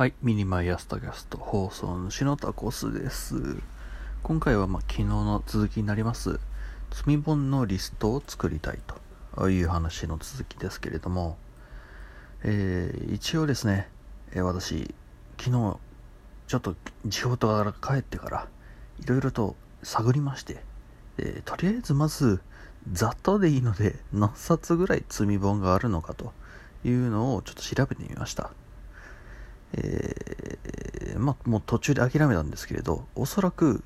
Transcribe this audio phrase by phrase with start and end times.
[0.00, 3.58] はい、 miniMY朝tacast 放送主のタコスです。
[4.22, 6.40] 今回はまあ昨日の続きになります、
[6.90, 8.78] 積み本のリストを作りたい
[9.36, 11.36] という話の続きですけれども、
[12.44, 13.90] えー一応ですね、
[14.32, 14.94] えー私、
[15.38, 15.76] 昨日、
[16.46, 16.74] ちょっと
[17.10, 18.48] 仕事から帰ってから、
[19.00, 20.62] いろいろと探りまして、
[21.18, 22.40] えーとりあえずまず、
[22.90, 26.32] ざっとでいいので、何冊ぐらい積み本があるのかと
[26.86, 28.50] いうのをちょっと調べてみました。
[29.74, 33.82] えーまあ、もう途中で諦めたんですけれど、おそらく、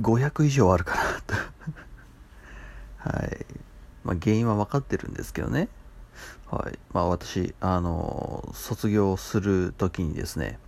[0.00, 1.34] 500以上あるかなと。
[3.10, 3.46] はい。
[4.02, 5.68] まあ、原因は分かってるんですけどね。
[6.50, 6.78] はい。
[6.92, 10.58] まあ、私、あの卒業するときにですね、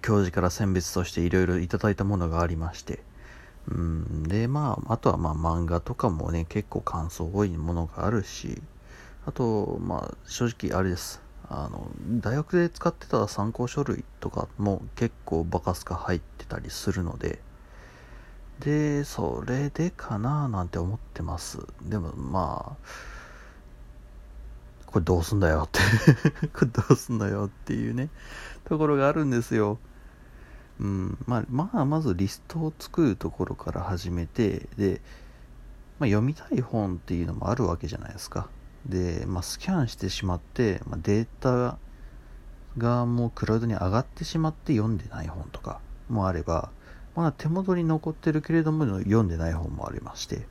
[0.00, 3.02] 教授から選別としていろいろいただいたものがありまして、
[3.68, 8.62] うん、で、まあ、あとはまあ漫画とかもね、結構感想多いものがあるし、
[9.26, 11.23] あと、まあ、正直あれです。
[11.48, 11.90] あの、
[12.20, 17.40] 大学で使ってた参考書類とかも結構バカスカ入ってたりするので、
[18.60, 21.58] で、それでかななんて思ってます。
[21.82, 22.86] でも、まあ、
[24.86, 25.80] これどうすんだよって
[26.54, 28.10] これどうすんだよっていうね、
[28.64, 29.78] ところがあるんですよ。
[30.80, 35.02] うん、まあ、まあ、まずリストを作るところから始めて、で、
[35.98, 38.48] まあ、読みたい本っていうのもあるわけじゃないですか。
[38.86, 41.78] で、まあ、スキャンしてしまって、まあ、データ
[42.76, 46.70] がもうクラウドに上がってしまって読んでない本とかもあれば、
[47.14, 50.46] まだ手元に残ってるけれども読んでない本もありまして、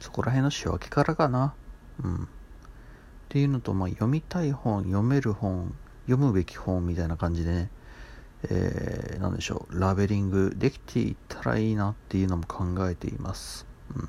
[0.00, 1.54] そこら辺の仕分けからかな。
[2.02, 2.24] うん。
[2.24, 2.28] っ
[3.28, 5.74] ていうのと、まあ、読みたい本、読める本、
[6.06, 7.70] 読むべき本みたいな感じでね、
[8.50, 13.66] えー、なんでしょう、ラベリングできていったらいいなっていうのも考えています。
[13.94, 14.08] うん。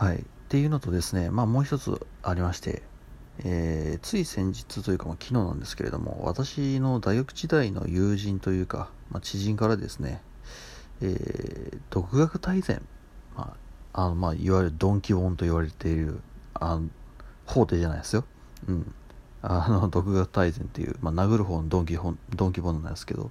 [0.00, 0.16] はい。
[0.16, 2.82] っていうのとですね、まあもう一つありまして、
[3.44, 10.22] えーつい先日というか、まあ、昨日なんですけれども、私の大学時代の友人というか、まあ、知人からですね、
[11.02, 12.80] えー独学大全、
[13.36, 13.54] ま
[13.92, 16.20] あ、あの、まあ、いわゆるドンキ本と言われている、
[16.54, 16.88] あの、
[17.44, 18.24] 法廷じゃないですよ。
[18.68, 18.94] うん。
[19.42, 23.30] あの、独学大全っていう、まあ、殴る方のドンキ本、ドンキ本なんですけど、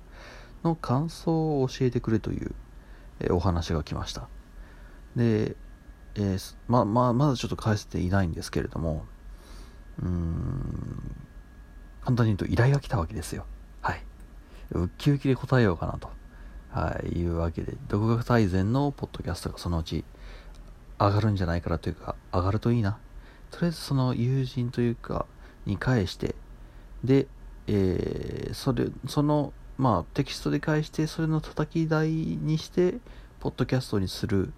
[0.63, 2.53] の感想を教えてくれという、
[3.21, 4.27] えお話が来ました。
[5.15, 5.55] で、
[6.15, 9.05] えーまま、まだちょっと返せていないんですけれども、
[10.01, 11.15] うん、
[12.01, 13.45] 簡単に言うと依頼が来たわけですよ。
[13.81, 14.03] はい。
[14.71, 16.09] ウッキウキで答えようかなと、
[16.71, 20.03] はい、いうわけで、独学大全のポッドキャストがそのうち
[20.99, 22.97] 上がるんじゃないかなというか、上がるといいな。
[23.51, 25.25] とりあえずその友人というか、
[25.65, 26.35] に返して、
[27.03, 27.27] で、
[27.67, 32.95] えーそれ、その、まあ、テキストで返して、それの叩き台にして、
[33.39, 34.51] ポッドキャストにする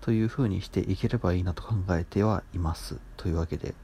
[0.00, 2.98] というふうにしていければいいなと考えてはいます。
[3.16, 3.74] というわけで、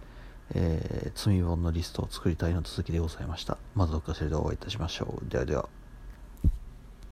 [0.55, 3.59] えー、積み本のリストを作りたいの続きでございました。
[3.75, 5.31] またどっかしらでお会いいたしましょう。
[5.31, 5.82] ではでは。